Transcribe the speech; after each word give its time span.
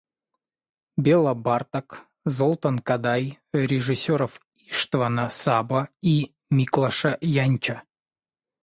Бела 1.03 1.33
Барток, 1.35 1.87
Золтан 2.37 2.77
Кодай, 2.87 3.23
режиссеров 3.71 4.33
Иштвана 4.67 5.27
Сабо 5.39 5.81
и 6.13 6.15
Миклоша 6.55 7.11
Янчо 7.43 7.77